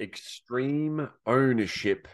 [0.00, 2.08] Extreme Ownership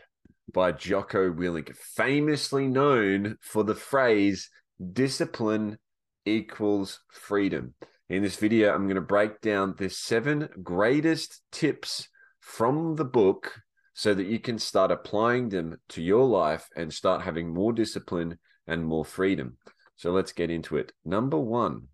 [0.53, 4.51] by Jocko Willink, famously known for the phrase
[4.93, 5.79] discipline
[6.25, 7.75] equals freedom.
[8.09, 12.09] In this video, I'm going to break down the seven greatest tips
[12.41, 13.53] from the book
[13.95, 18.39] so that you can start applying them to your life and start having more discipline
[18.67, 19.57] and more freedom.
[19.97, 20.93] So let's get into it.
[21.05, 21.89] Number one.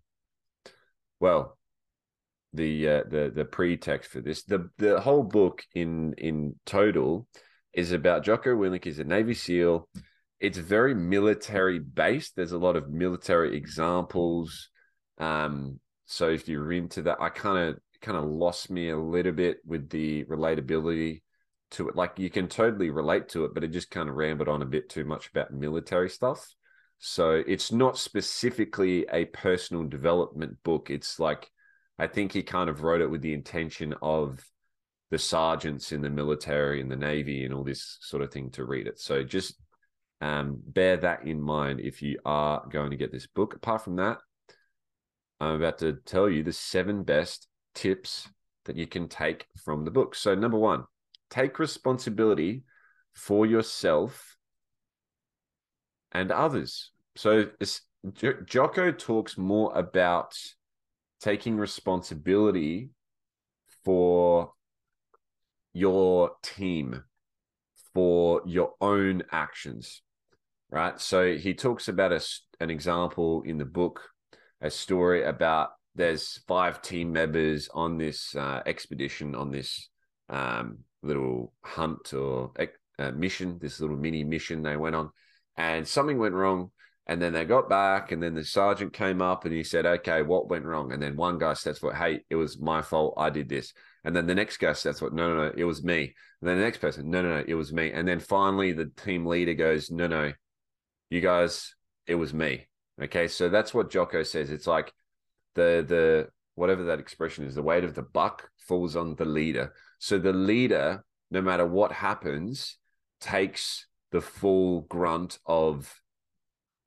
[1.19, 1.58] Well,
[2.53, 4.43] the uh, the the pretext for this.
[4.43, 7.27] The the whole book in in total
[7.73, 9.87] is about Jocko Willink is a Navy SEAL.
[10.39, 12.35] It's very military based.
[12.35, 14.69] There's a lot of military examples.
[15.17, 19.33] Um, so if you're into that, I kind of kind of lost me a little
[19.33, 21.21] bit with the relatability
[21.71, 21.95] to it.
[21.95, 24.65] Like you can totally relate to it, but it just kind of rambled on a
[24.65, 26.47] bit too much about military stuff.
[26.97, 30.89] So it's not specifically a personal development book.
[30.89, 31.49] It's like
[31.99, 34.43] I think he kind of wrote it with the intention of
[35.11, 38.63] the sergeants in the military and the navy and all this sort of thing to
[38.63, 38.99] read it.
[38.99, 39.55] So just
[40.21, 43.55] um, bear that in mind if you are going to get this book.
[43.55, 44.19] Apart from that,
[45.39, 48.27] I'm about to tell you the seven best tips
[48.65, 50.15] that you can take from the book.
[50.15, 50.83] So, number one,
[51.29, 52.63] take responsibility
[53.13, 54.37] for yourself
[56.11, 56.91] and others.
[57.15, 57.45] So,
[58.45, 60.37] Jocko talks more about
[61.19, 62.89] taking responsibility
[63.83, 64.53] for
[65.73, 67.03] your team,
[67.93, 70.01] for your own actions,
[70.69, 70.99] right?
[70.99, 72.21] So he talks about a,
[72.59, 74.01] an example in the book,
[74.61, 79.89] a story about there's five team members on this uh, expedition, on this
[80.29, 82.51] um, little hunt or
[82.99, 85.09] uh, mission, this little mini mission they went on,
[85.57, 86.71] and something went wrong
[87.09, 90.21] and then they got back, and then the sergeant came up and he said, Okay,
[90.21, 90.93] what went wrong?
[90.93, 93.15] And then one guy steps forward, Hey, it was my fault.
[93.17, 93.73] I did this.
[94.03, 96.13] And then the next guy steps forward, No, no, no, it was me.
[96.41, 97.91] And then the next person, No, no, no, it was me.
[97.91, 100.33] And then finally the team leader goes, No, no,
[101.09, 101.73] you guys,
[102.05, 102.67] it was me.
[103.01, 103.27] Okay.
[103.27, 104.51] So that's what Jocko says.
[104.51, 104.93] It's like
[105.55, 109.73] the, the, whatever that expression is, the weight of the buck falls on the leader.
[109.97, 112.77] So the leader, no matter what happens,
[113.19, 115.91] takes the full grunt of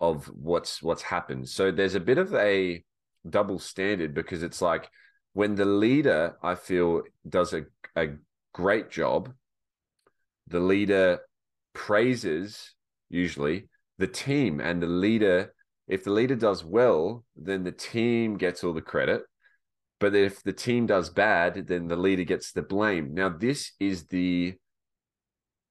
[0.03, 1.49] of what's what's happened.
[1.49, 2.85] So there's a bit of a
[3.31, 4.91] double standard because it's like
[5.33, 7.63] when the leader, I feel, does a,
[7.97, 8.09] a
[8.53, 9.33] great job,
[10.49, 11.21] the leader
[11.73, 12.75] praises
[13.09, 13.69] usually
[13.99, 15.55] the team and the leader.
[15.87, 19.23] If the leader does well, then the team gets all the credit.
[20.01, 23.15] But if the team does bad, then the leader gets the blame.
[23.15, 24.55] Now, this is the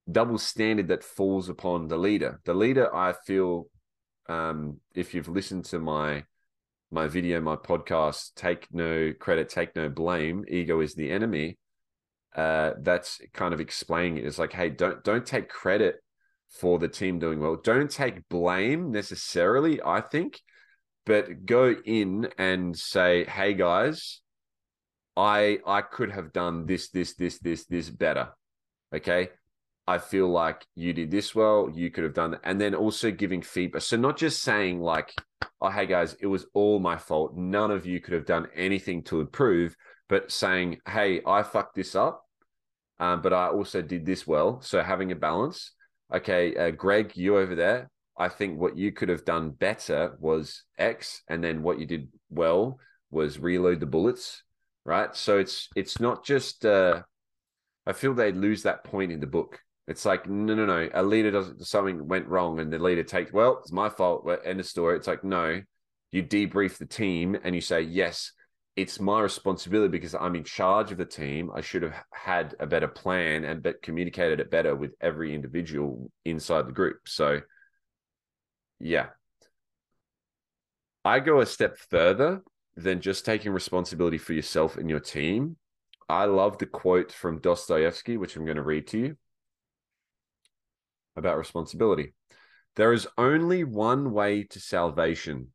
[0.10, 2.40] double standard that falls upon the leader.
[2.46, 3.68] The leader, I feel,
[4.32, 6.24] um, if you've listened to my
[6.94, 10.44] my video, my podcast, take no credit, take no blame.
[10.48, 11.58] Ego is the enemy.
[12.36, 14.26] Uh, that's kind of explaining it.
[14.26, 15.96] It's like, hey, don't don't take credit
[16.50, 17.56] for the team doing well.
[17.56, 19.82] Don't take blame necessarily.
[19.84, 20.40] I think,
[21.06, 24.22] but go in and say, hey guys,
[25.16, 28.30] I I could have done this, this, this, this, this better.
[28.94, 29.30] Okay.
[29.92, 32.40] I feel like you did this well, you could have done that.
[32.46, 33.82] And then also giving feedback.
[33.82, 35.14] So not just saying like,
[35.60, 37.36] oh, hey guys, it was all my fault.
[37.36, 39.76] None of you could have done anything to improve,
[40.08, 42.24] but saying, hey, I fucked this up,
[43.02, 44.62] um, but I also did this well.
[44.62, 45.74] So having a balance.
[46.14, 47.90] Okay, uh, Greg, you over there.
[48.18, 52.08] I think what you could have done better was X, and then what you did
[52.30, 54.44] well was reload the bullets,
[54.86, 55.14] right?
[55.18, 56.66] So it's it's not just.
[56.66, 57.02] Uh,
[57.86, 60.90] I feel they lose that point in the book it's like no, no, no.
[60.94, 64.28] A leader does something went wrong, and the leader takes well, it's my fault.
[64.46, 64.96] End of story.
[64.96, 65.62] It's like no,
[66.12, 68.32] you debrief the team and you say yes,
[68.76, 71.50] it's my responsibility because I'm in charge of the team.
[71.54, 76.12] I should have had a better plan and but communicated it better with every individual
[76.26, 77.00] inside the group.
[77.08, 77.42] So,
[78.80, 79.08] yeah,
[81.04, 82.44] I go a step further
[82.78, 85.58] than just taking responsibility for yourself and your team.
[86.08, 89.18] I love the quote from Dostoevsky, which I'm going to read to you
[91.16, 92.14] about responsibility.
[92.76, 95.50] There is only one way to salvation,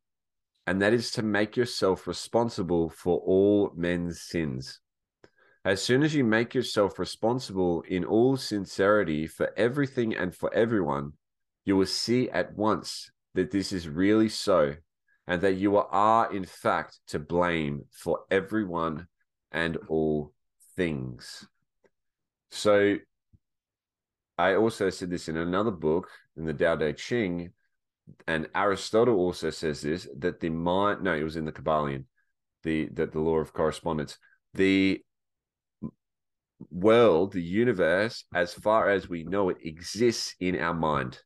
[0.65, 4.79] and that is to make yourself responsible for all men's sins.
[5.65, 11.13] As soon as you make yourself responsible in all sincerity for everything and for everyone,
[11.65, 14.75] you will see at once that this is really so,
[15.27, 19.07] and that you are, in fact, to blame for everyone
[19.51, 20.31] and all
[20.75, 21.45] things.
[22.51, 22.97] So
[24.37, 27.51] I also said this in another book in the Tao Te Ching,
[28.27, 31.03] and Aristotle also says this that the mind.
[31.03, 32.05] No, it was in the Kybalion,
[32.63, 34.17] the that the law of correspondence.
[34.53, 35.01] The
[36.71, 41.19] world, the universe, as far as we know it, exists in our mind.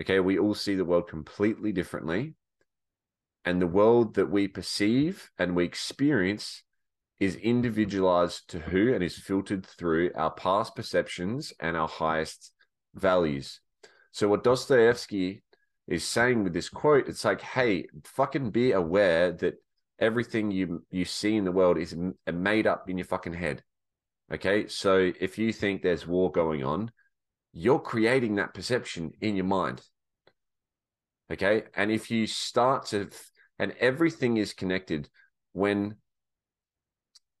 [0.00, 2.34] Okay, we all see the world completely differently.
[3.44, 6.62] And the world that we perceive and we experience
[7.20, 12.52] is individualized to who and is filtered through our past perceptions and our highest
[12.94, 13.60] values.
[14.10, 15.42] So, what Dostoevsky
[15.86, 19.62] is saying with this quote, it's like, hey, fucking be aware that
[19.98, 21.96] everything you you see in the world is
[22.32, 23.62] made up in your fucking head.
[24.32, 26.90] Okay, so if you think there's war going on,
[27.52, 29.82] you're creating that perception in your mind.
[31.30, 33.08] Okay, and if you start to,
[33.58, 35.08] and everything is connected.
[35.54, 35.96] When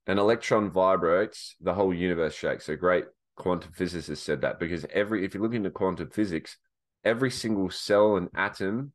[0.06, 2.68] an electron vibrates, the whole universe shakes.
[2.68, 3.04] A great
[3.36, 6.56] quantum physicist said that because every, if you look into quantum physics,
[7.04, 8.92] every single cell and atom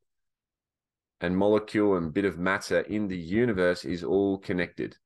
[1.20, 4.96] and molecule and bit of matter in the universe is all connected.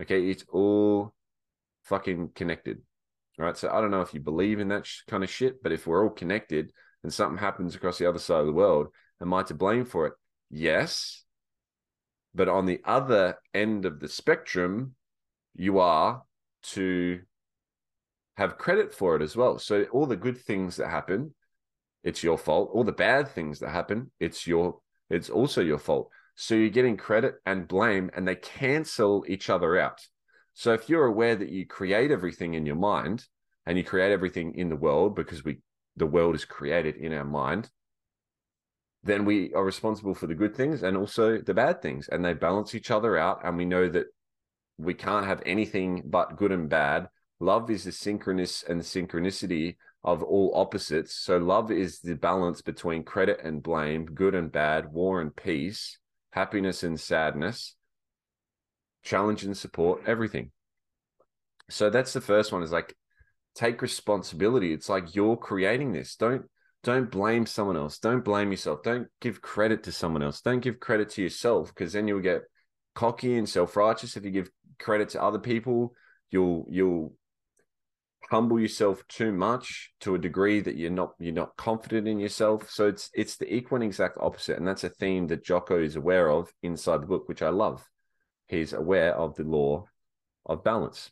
[0.00, 1.12] Okay, it's all
[1.84, 2.78] fucking connected.
[3.38, 3.56] All right.
[3.56, 5.86] So I don't know if you believe in that sh- kind of shit, but if
[5.86, 6.72] we're all connected
[7.02, 8.88] and something happens across the other side of the world,
[9.20, 10.12] am I to blame for it?
[10.50, 11.24] Yes.
[12.34, 14.94] But on the other end of the spectrum,
[15.54, 16.22] you are
[16.62, 17.20] to
[18.36, 19.58] have credit for it as well.
[19.58, 21.34] So all the good things that happen,
[22.02, 22.70] it's your fault.
[22.72, 24.78] All the bad things that happen, it's your
[25.10, 26.08] it's also your fault.
[26.34, 30.00] So you're getting credit and blame and they cancel each other out.
[30.54, 33.26] So if you're aware that you create everything in your mind
[33.66, 35.58] and you create everything in the world because we
[35.96, 37.68] the world is created in our mind,
[39.02, 42.32] then we are responsible for the good things and also the bad things and they
[42.32, 44.06] balance each other out and we know that
[44.78, 47.08] we can't have anything but good and bad.
[47.40, 51.14] Love is the synchronous and synchronicity of all opposites.
[51.14, 55.98] So love is the balance between credit and blame, good and bad, war and peace,
[56.30, 57.76] happiness and sadness,
[59.02, 60.50] challenge and support, everything.
[61.68, 62.94] So that's the first one is like
[63.54, 64.72] take responsibility.
[64.72, 66.16] It's like you're creating this.
[66.16, 66.44] Don't
[66.82, 67.98] don't blame someone else.
[67.98, 68.82] Don't blame yourself.
[68.82, 70.40] Don't give credit to someone else.
[70.40, 72.42] Don't give credit to yourself because then you'll get
[72.94, 74.50] cocky and self-righteous if you give
[74.82, 75.94] credit to other people.
[76.30, 77.14] You'll you'll
[78.30, 82.70] humble yourself too much to a degree that you're not you're not confident in yourself.
[82.70, 85.96] So it's it's the equal and exact opposite, and that's a theme that Jocko is
[85.96, 87.86] aware of inside the book, which I love.
[88.48, 89.86] He's aware of the law
[90.46, 91.10] of balance.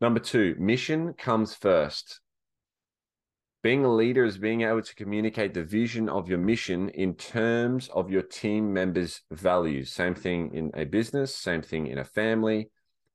[0.00, 2.21] Number two, mission comes first.
[3.62, 7.88] Being a leader is being able to communicate the vision of your mission in terms
[7.94, 9.92] of your team members' values.
[9.92, 12.70] Same thing in a business, same thing in a family,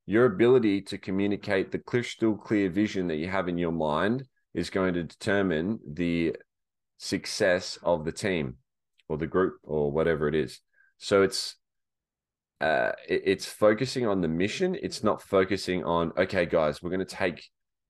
[0.05, 4.69] your ability to communicate the crystal clear vision that you have in your mind is
[4.69, 6.33] going to determine the
[6.97, 8.55] success of the team
[9.09, 10.61] or the group or whatever it is.
[10.97, 11.57] So it's
[12.61, 14.77] uh, it's focusing on the mission.
[14.81, 17.43] It's not focusing on okay, guys, we're going to take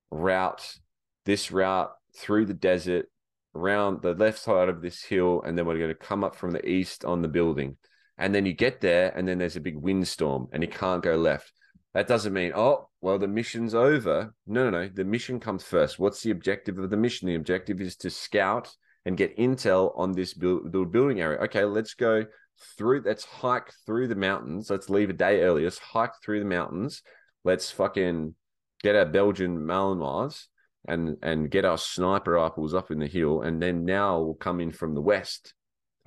[0.09, 0.75] route
[1.23, 3.07] this route through the desert
[3.55, 6.51] around the left side of this hill, and then we're going to come up from
[6.51, 7.77] the east on the building.
[8.17, 11.15] And then you get there, and then there's a big windstorm, and you can't go
[11.15, 11.51] left.
[11.93, 14.33] That doesn't mean, oh, well, the mission's over.
[14.45, 14.89] No, no, no.
[14.93, 15.99] The mission comes first.
[15.99, 17.27] What's the objective of the mission?
[17.27, 18.69] The objective is to scout
[19.05, 21.39] and get intel on this build, building area.
[21.39, 22.25] Okay, let's go
[22.77, 24.69] through, let's hike through the mountains.
[24.69, 25.63] Let's leave a day early.
[25.63, 27.01] Let's hike through the mountains.
[27.43, 28.35] Let's fucking
[28.83, 30.45] get our Belgian Malinois
[30.87, 33.41] and and get our sniper rifles up in the hill.
[33.41, 35.53] And then now we'll come in from the west.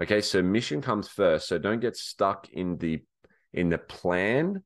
[0.01, 1.49] Okay, so mission comes first.
[1.49, 3.03] So don't get stuck in the
[3.53, 4.63] in the plan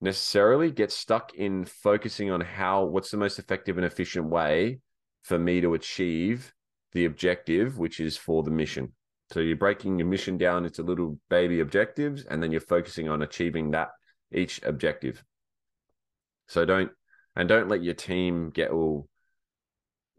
[0.00, 4.80] necessarily get stuck in focusing on how what's the most effective and efficient way
[5.22, 6.54] for me to achieve
[6.92, 8.92] the objective, which is for the mission.
[9.32, 13.22] So you're breaking your mission down into little baby objectives, and then you're focusing on
[13.22, 13.90] achieving that
[14.32, 15.22] each objective.
[16.48, 16.90] So don't
[17.36, 19.08] and don't let your team get all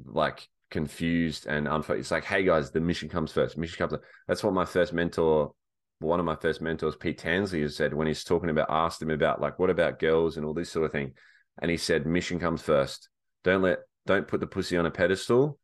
[0.06, 2.00] like confused and unfocused.
[2.00, 3.58] It's like, hey guys, the mission comes first.
[3.58, 3.92] Mission comes.
[3.92, 4.04] First.
[4.28, 5.54] That's what my first mentor
[6.02, 9.12] one of my first mentors, Pete Tansley, has said when he's talking about, asked him
[9.12, 11.14] about like, what about girls and all this sort of thing.
[11.62, 13.10] And he said, mission comes first.
[13.44, 15.60] Don't let, don't put the pussy on a pedestal.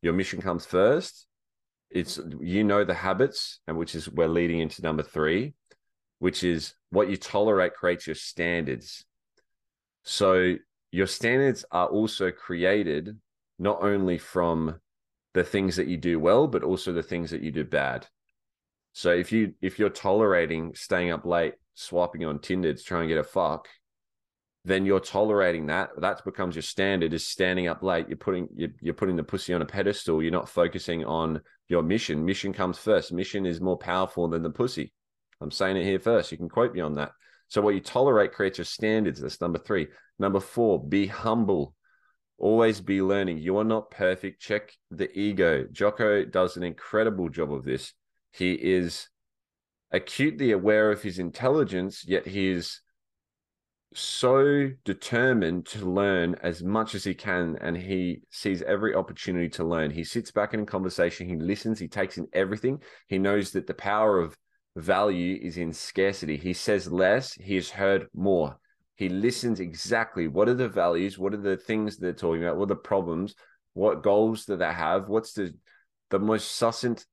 [0.00, 1.26] Your mission comes first.
[1.90, 5.54] It's, you know, the habits, and which is we're leading into number three,
[6.18, 9.04] which is what you tolerate creates your standards.
[10.04, 10.54] So
[10.92, 13.18] your standards are also created
[13.58, 14.80] not only from
[15.34, 18.06] the things that you do well, but also the things that you do bad.
[18.92, 23.08] So if you if you're tolerating staying up late, swiping on Tinder to try and
[23.08, 23.68] get a fuck,
[24.64, 25.90] then you're tolerating that.
[25.98, 27.12] That becomes your standard.
[27.12, 28.08] Is standing up late.
[28.08, 30.22] You're putting you're, you're putting the pussy on a pedestal.
[30.22, 32.24] You're not focusing on your mission.
[32.24, 33.12] Mission comes first.
[33.12, 34.92] Mission is more powerful than the pussy.
[35.40, 36.32] I'm saying it here first.
[36.32, 37.12] You can quote me on that.
[37.48, 39.20] So what you tolerate creates your standards.
[39.20, 39.88] That's number three.
[40.18, 41.74] Number four, be humble.
[42.38, 43.38] Always be learning.
[43.38, 44.40] You are not perfect.
[44.40, 45.66] Check the ego.
[45.72, 47.92] Jocko does an incredible job of this.
[48.32, 49.08] He is
[49.90, 52.80] acutely aware of his intelligence, yet he is
[53.94, 59.64] so determined to learn as much as he can and he sees every opportunity to
[59.64, 63.66] learn he sits back in conversation he listens he takes in everything he knows that
[63.66, 64.36] the power of
[64.76, 68.58] value is in scarcity he says less he has heard more
[68.98, 72.64] he listens exactly what are the values what are the things they're talking about what
[72.64, 73.34] are the problems
[73.72, 75.54] what goals do they have what's the
[76.10, 77.06] the most succinct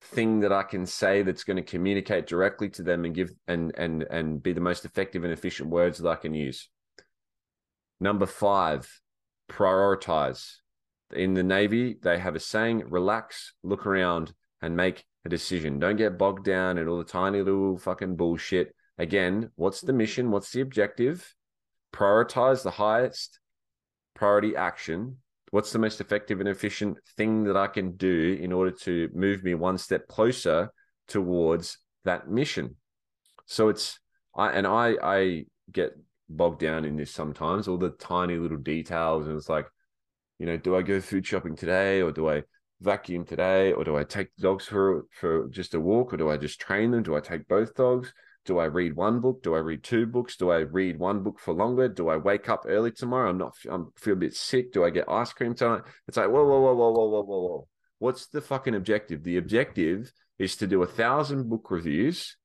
[0.00, 3.72] thing that I can say that's going to communicate directly to them and give and
[3.76, 6.68] and and be the most effective and efficient words that I can use.
[8.00, 8.88] Number five,
[9.50, 10.54] prioritize.
[11.12, 15.78] In the Navy, they have a saying: relax, look around, and make a decision.
[15.78, 18.74] Don't get bogged down in all the tiny little fucking bullshit.
[18.98, 19.98] Again, what's the mm-hmm.
[19.98, 20.30] mission?
[20.30, 21.34] What's the objective?
[21.94, 23.38] Prioritize the highest
[24.14, 25.18] priority action
[25.50, 29.42] what's the most effective and efficient thing that I can do in order to move
[29.42, 30.70] me one step closer
[31.06, 32.76] towards that mission.
[33.46, 33.98] So it's
[34.36, 35.92] I and I I get
[36.28, 39.66] bogged down in this sometimes, all the tiny little details, and it's like,
[40.38, 42.42] you know, do I go food shopping today or do I
[42.80, 46.30] vacuum today or do I take the dogs for for just a walk or do
[46.30, 47.02] I just train them?
[47.02, 48.12] Do I take both dogs?
[48.48, 49.42] Do I read one book?
[49.42, 50.36] Do I read two books?
[50.38, 51.86] Do I read one book for longer?
[51.86, 53.28] Do I wake up early tomorrow?
[53.28, 53.54] I'm not.
[53.70, 54.72] I'm feel a bit sick.
[54.72, 55.82] Do I get ice cream tonight?
[56.08, 57.68] It's like whoa, whoa, whoa, whoa, whoa, whoa, whoa.
[57.98, 59.22] What's the fucking objective?
[59.22, 62.38] The objective is to do a thousand book reviews.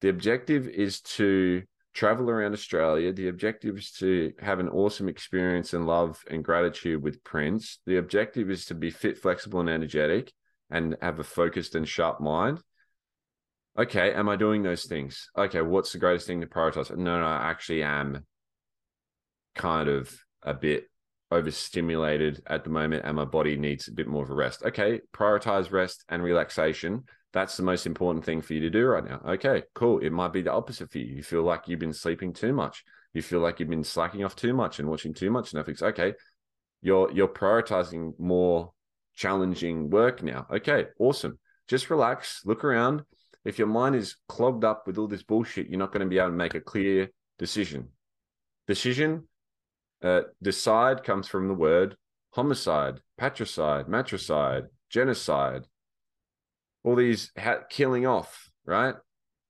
[0.00, 1.62] The objective is to
[1.94, 3.12] travel around Australia.
[3.12, 7.78] The objective is to have an awesome experience and love and gratitude with Prince.
[7.86, 10.32] The objective is to be fit, flexible, and energetic
[10.70, 12.60] and have a focused and sharp mind
[13.78, 15.28] okay, am I doing those things?
[15.36, 16.94] Okay, what's the greatest thing to prioritize?
[16.96, 18.24] No, no, I actually am
[19.54, 20.88] kind of a bit
[21.30, 24.62] overstimulated at the moment and my body needs a bit more of a rest.
[24.62, 27.04] Okay, prioritize rest and relaxation.
[27.32, 29.20] That's the most important thing for you to do right now.
[29.26, 29.98] Okay, cool.
[29.98, 31.16] It might be the opposite for you.
[31.16, 32.84] You feel like you've been sleeping too much.
[33.12, 35.82] You feel like you've been slacking off too much and watching too much Netflix.
[35.82, 36.14] Okay,
[36.80, 38.72] you're you're prioritizing more
[39.14, 40.46] challenging work now.
[40.50, 41.38] Okay, awesome.
[41.68, 43.02] Just relax, look around,
[43.46, 46.18] if your mind is clogged up with all this bullshit, you're not going to be
[46.18, 47.88] able to make a clear decision.
[48.66, 49.28] Decision,
[50.02, 51.96] uh, decide comes from the word
[52.32, 55.62] homicide, patricide, matricide, genocide.
[56.84, 58.94] All these ha- killing off, right?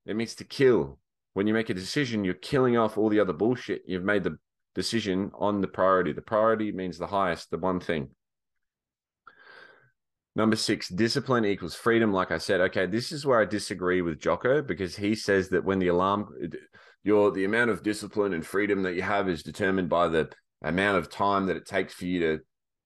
[0.04, 0.98] It means to kill.
[1.32, 3.82] When you make a decision, you're killing off all the other bullshit.
[3.86, 4.38] You've made the
[4.74, 6.12] decision on the priority.
[6.12, 8.10] The priority means the highest, the one thing.
[10.36, 12.12] Number six, discipline equals freedom.
[12.12, 15.64] Like I said, okay, this is where I disagree with Jocko because he says that
[15.64, 16.28] when the alarm,
[17.02, 20.30] your the amount of discipline and freedom that you have is determined by the
[20.62, 22.38] amount of time that it takes for you to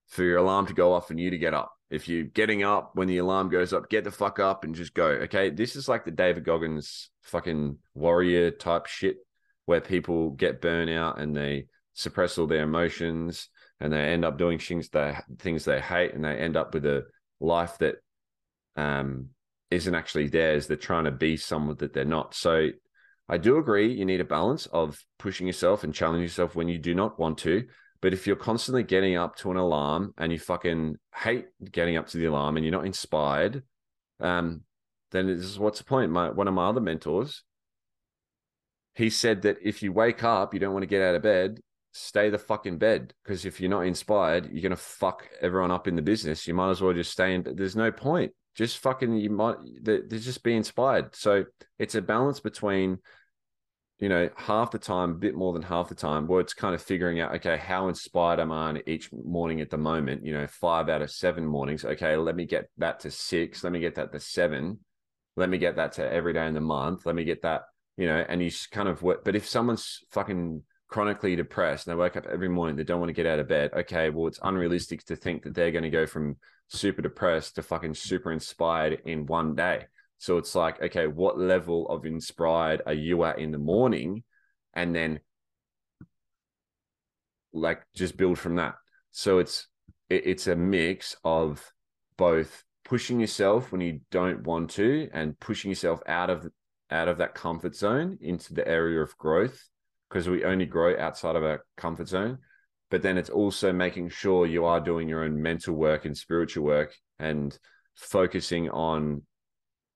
[0.07, 1.73] for your alarm to go off and you to get up.
[1.90, 4.95] If you're getting up when the alarm goes up, get the fuck up and just
[4.95, 5.07] go.
[5.07, 9.16] Okay, this is like the David Goggins fucking warrior type shit
[9.66, 13.49] where people get burnout and they suppress all their emotions
[13.80, 16.87] and they end up doing things they things they hate and they end up with
[16.87, 17.07] a
[17.40, 17.97] life that
[18.76, 19.28] um,
[19.70, 20.66] isn't actually theirs.
[20.66, 22.35] They're trying to be someone that they're not.
[22.35, 22.68] So
[23.28, 26.78] I do agree you need a balance of pushing yourself and challenging yourself when you
[26.78, 27.64] do not want to.
[28.02, 32.09] But if you're constantly getting up to an alarm and you fucking hate getting up
[32.09, 33.62] to the alarm and you're not inspired,
[34.20, 34.62] um,
[35.11, 36.11] then it's what's the point?
[36.11, 37.42] My one of my other mentors,
[38.94, 41.61] he said that if you wake up, you don't want to get out of bed,
[41.92, 45.88] stay the fuck in bed because if you're not inspired, you're gonna fuck everyone up
[45.88, 46.47] in the business.
[46.47, 47.44] You might as well just stay in.
[47.54, 48.32] There's no point.
[48.54, 49.56] Just fucking you might.
[49.82, 51.14] There's just be inspired.
[51.14, 51.44] So
[51.78, 52.99] it's a balance between,
[53.99, 56.75] you know, half the time, a bit more than half the time, where it's kind
[56.75, 60.25] of figuring out, okay, how inspired am I each morning at the moment?
[60.25, 61.85] You know, five out of seven mornings.
[61.85, 63.62] Okay, let me get that to six.
[63.62, 64.80] Let me get that to seven.
[65.37, 67.06] Let me get that to every day in the month.
[67.06, 67.62] Let me get that.
[67.97, 69.25] You know, and you kind of what.
[69.25, 73.09] But if someone's fucking chronically depressed and they wake up every morning, they don't want
[73.09, 73.70] to get out of bed.
[73.73, 76.37] Okay, well, it's unrealistic to think that they're going to go from
[76.68, 79.87] super depressed to fucking super inspired in one day.
[80.18, 84.25] So it's like, okay, what level of inspired are you at in the morning?
[84.75, 85.20] And then
[87.52, 88.75] like just build from that.
[89.12, 89.66] So it's
[90.09, 91.73] it, it's a mix of
[92.16, 96.49] both pushing yourself when you don't want to and pushing yourself out of
[96.90, 99.68] out of that comfort zone into the area of growth
[100.10, 102.38] because we only grow outside of our comfort zone.
[102.90, 106.64] But then it's also making sure you are doing your own mental work and spiritual
[106.64, 107.56] work and
[107.94, 109.22] focusing on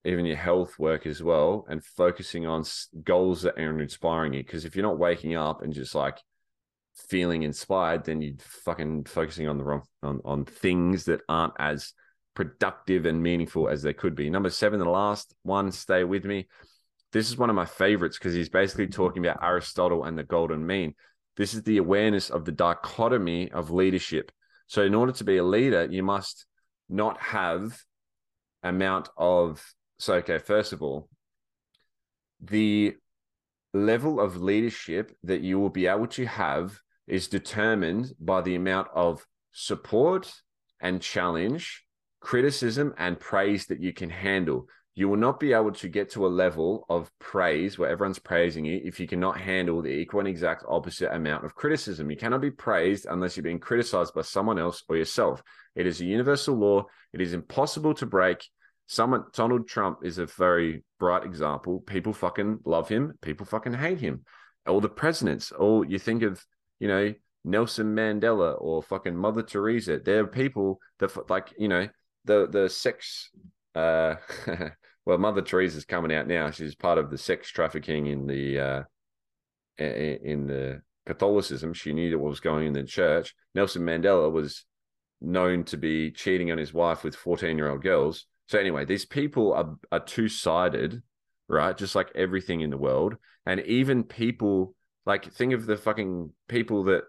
[0.04, 2.62] even your health work as well, and focusing on
[3.02, 4.44] goals that are inspiring you.
[4.44, 6.18] Because if you're not waking up and just like
[6.94, 11.94] feeling inspired, then you're fucking focusing on the wrong on, on things that aren't as
[12.34, 14.28] productive and meaningful as they could be.
[14.28, 16.48] Number seven, the last one, stay with me.
[17.14, 19.02] This is one of my favorites because he's basically mm-hmm.
[19.02, 20.94] talking about Aristotle and the golden mean.
[21.36, 24.32] This is the awareness of the dichotomy of leadership.
[24.66, 26.44] So, in order to be a leader, you must
[26.88, 27.80] not have
[28.64, 29.64] amount of.
[29.98, 31.08] So, okay, first of all,
[32.40, 32.96] the
[33.72, 38.88] level of leadership that you will be able to have is determined by the amount
[38.92, 40.32] of support
[40.80, 41.84] and challenge,
[42.20, 44.66] criticism and praise that you can handle.
[44.94, 48.64] You will not be able to get to a level of praise where everyone's praising
[48.64, 52.10] you if you cannot handle the equal and exact opposite amount of criticism.
[52.10, 55.42] You cannot be praised unless you're being criticized by someone else or yourself.
[55.74, 56.84] It is a universal law.
[57.12, 58.44] It is impossible to break.
[58.86, 61.80] Someone, Donald Trump is a very bright example.
[61.80, 63.14] People fucking love him.
[63.20, 64.24] People fucking hate him.
[64.66, 66.44] All the presidents, all you think of
[66.78, 69.98] you know, Nelson Mandela or fucking Mother Teresa.
[69.98, 71.88] They're people that like, you know,
[72.24, 73.30] the the sex
[73.74, 74.16] uh
[75.06, 76.50] well Mother Teresa's coming out now.
[76.50, 78.82] She's part of the sex trafficking in the uh
[79.78, 81.74] in the Catholicism.
[81.74, 83.34] She knew what was going in the church.
[83.54, 84.64] Nelson Mandela was
[85.20, 88.26] known to be cheating on his wife with 14 year old girls.
[88.48, 91.02] So anyway, these people are are two sided,
[91.48, 91.76] right?
[91.76, 93.16] Just like everything in the world.
[93.46, 94.74] And even people
[95.06, 97.04] like, think of the fucking people that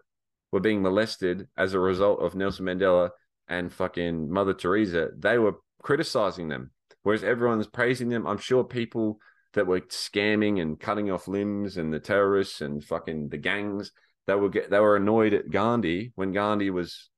[0.51, 3.09] were being molested as a result of Nelson Mandela
[3.47, 5.09] and fucking Mother Teresa.
[5.17, 5.55] They were
[5.85, 6.71] criticizing them,
[7.03, 8.25] whereas everyone's praising them.
[8.25, 9.19] I'm sure people
[9.53, 13.91] that were scamming and cutting off limbs and the terrorists and fucking the gangs
[14.25, 17.11] that were get they were annoyed at Gandhi when Gandhi was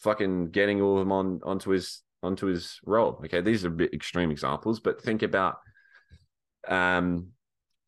[0.00, 3.20] fucking getting all of them on onto his onto his role.
[3.22, 5.58] Okay, these are bit extreme examples, but think about
[6.68, 7.32] um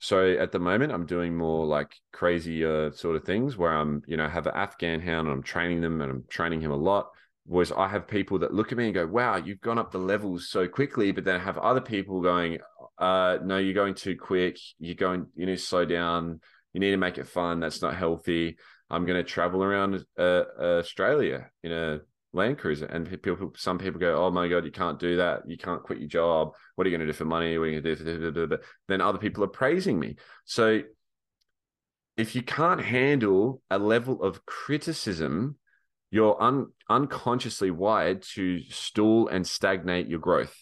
[0.00, 4.02] so at the moment, I'm doing more like crazy uh, sort of things where I'm,
[4.06, 6.76] you know, have an Afghan hound and I'm training them and I'm training him a
[6.76, 7.08] lot.
[7.48, 9.98] Was I have people that look at me and go, "Wow, you've gone up the
[9.98, 12.58] levels so quickly," but then I have other people going,
[12.98, 14.58] uh, "No, you're going too quick.
[14.78, 15.26] You're going.
[15.34, 16.40] You need to slow down.
[16.74, 17.58] You need to make it fun.
[17.58, 18.58] That's not healthy."
[18.90, 22.00] I'm going to travel around uh, Australia in a
[22.34, 25.48] Land Cruiser, and people, some people go, "Oh my god, you can't do that.
[25.48, 26.54] You can't quit your job.
[26.74, 27.56] What are you going to do for money?
[27.56, 30.16] What are you going to do?" For then other people are praising me.
[30.44, 30.82] So
[32.18, 35.56] if you can't handle a level of criticism,
[36.10, 40.54] you're un- unconsciously wired to stall and stagnate your growth.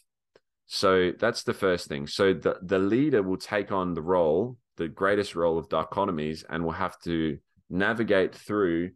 [0.66, 2.06] So that's the first thing.
[2.06, 6.64] So the, the leader will take on the role, the greatest role of dichotomies, and
[6.64, 7.38] will have to
[7.70, 8.90] navigate through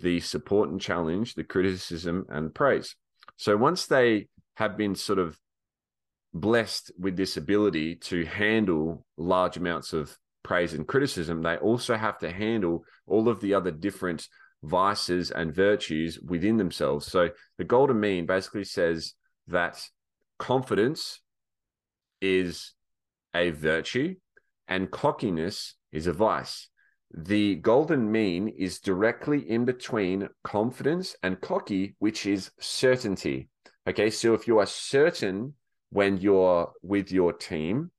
[0.00, 2.94] the support and challenge, the criticism and praise.
[3.36, 5.38] So once they have been sort of
[6.32, 12.18] blessed with this ability to handle large amounts of praise and criticism, they also have
[12.18, 14.28] to handle all of the other different
[14.62, 17.06] vices and virtues within themselves.
[17.06, 19.14] So the golden mean basically says
[19.48, 19.82] that
[20.38, 21.20] confidence
[22.20, 22.72] is
[23.34, 24.16] a virtue
[24.68, 26.68] and cockiness is a vice
[27.14, 33.48] the golden mean is directly in between confidence and cocky, which is certainty.
[33.88, 35.54] Okay, so if you are certain
[35.90, 37.90] when you're with your team,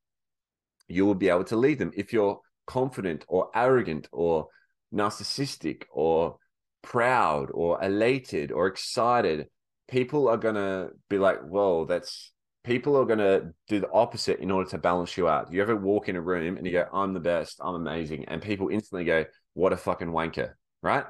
[0.87, 1.91] you will be able to lead them.
[1.95, 4.47] If you're confident or arrogant or
[4.93, 6.37] narcissistic or
[6.81, 9.47] proud or elated or excited,
[9.87, 12.31] people are going to be like, whoa, that's
[12.63, 15.51] people are going to do the opposite in order to balance you out.
[15.51, 18.25] You ever walk in a room and you go, I'm the best, I'm amazing.
[18.25, 21.05] And people instantly go, what a fucking wanker, right?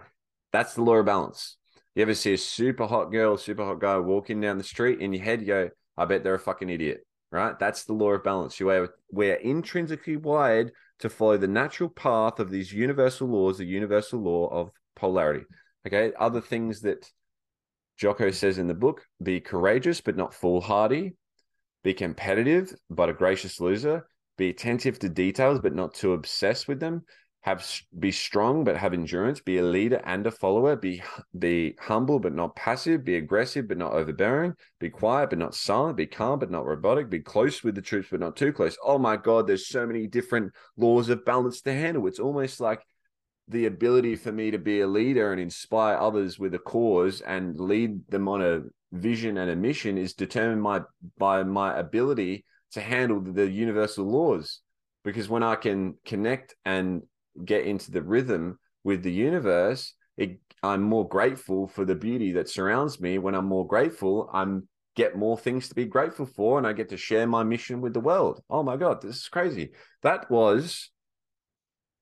[0.54, 1.58] That's the law of balance.
[1.96, 5.14] You ever see a super hot girl, super hot guy walking down the street in
[5.14, 7.00] your head, you go, I bet they're a fucking idiot,
[7.32, 7.58] right?
[7.58, 8.60] That's the law of balance.
[8.60, 13.66] You are, we're intrinsically wired to follow the natural path of these universal laws, the
[13.66, 15.46] universal law of polarity.
[15.88, 16.12] Okay.
[16.20, 17.10] Other things that
[17.98, 21.14] Jocko says in the book be courageous, but not foolhardy
[21.88, 24.08] be competitive, but a gracious loser.
[24.38, 27.04] Be attentive to details, but not too obsessed with them.
[27.42, 27.66] Have
[27.98, 29.40] be strong, but have endurance.
[29.40, 30.76] Be a leader and a follower.
[30.76, 31.02] Be
[31.40, 33.06] be humble, but not passive.
[33.06, 34.54] Be aggressive, but not overbearing.
[34.82, 35.96] Be quiet, but not silent.
[35.96, 37.10] Be calm, but not robotic.
[37.10, 38.78] Be close with the troops, but not too close.
[38.84, 42.06] Oh my God, there's so many different laws of balance to handle.
[42.08, 42.86] It's almost like
[43.48, 47.60] the ability for me to be a leader and inspire others with a cause and
[47.60, 50.86] lead them on a vision and a mission is determined
[51.18, 54.62] by my ability to handle the universal laws.
[55.04, 57.04] Because when I can connect and
[57.44, 62.50] get into the rhythm with the universe, it, I'm more grateful for the beauty that
[62.50, 63.18] surrounds me.
[63.18, 66.90] When I'm more grateful, I'm get more things to be grateful for and I get
[66.90, 68.42] to share my mission with the world.
[68.50, 69.70] Oh my God, this is crazy.
[70.02, 70.90] That was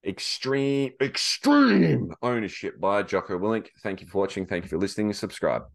[0.05, 3.67] extreme, extreme ownership by Jocko Willink.
[3.83, 4.45] Thank you for watching.
[4.45, 5.11] Thank you for listening.
[5.13, 5.65] Subscribe.